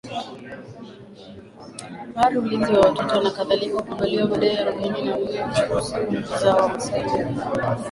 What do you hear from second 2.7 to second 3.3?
wa watoto